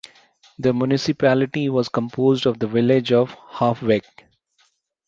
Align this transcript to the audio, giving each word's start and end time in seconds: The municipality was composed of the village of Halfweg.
The 0.57 0.73
municipality 0.73 1.69
was 1.69 1.87
composed 1.87 2.47
of 2.47 2.57
the 2.57 2.65
village 2.65 3.11
of 3.11 3.35
Halfweg. 3.37 4.01